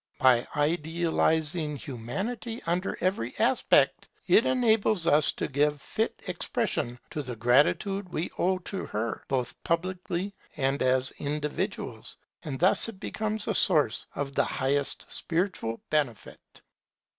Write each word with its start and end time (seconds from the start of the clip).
By 0.17 0.47
idealizing 0.55 1.75
Humanity 1.75 2.59
under 2.65 2.97
every 3.01 3.37
aspect, 3.37 4.07
it 4.25 4.47
enables 4.47 5.05
us 5.05 5.31
to 5.33 5.47
give 5.47 5.79
fit 5.79 6.19
expression 6.27 6.97
to 7.11 7.21
the 7.21 7.35
gratitude 7.35 8.09
we 8.09 8.31
owe 8.35 8.57
to 8.57 8.87
her, 8.87 9.23
both 9.27 9.63
publicly 9.63 10.33
and 10.57 10.81
as 10.81 11.11
individuals; 11.19 12.17
and 12.41 12.59
thus 12.59 12.89
it 12.89 12.99
becomes 12.99 13.47
a 13.47 13.53
source 13.53 14.07
of 14.15 14.33
the 14.33 14.43
highest 14.43 15.05
spiritual 15.07 15.79
benefit. 15.91 16.39